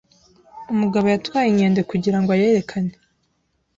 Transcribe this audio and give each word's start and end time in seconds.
Umugabo 0.73 1.05
yatwaye 1.13 1.47
inkende 1.49 1.81
kugira 1.91 2.17
ngo 2.19 2.29
ayerekane 2.35 2.93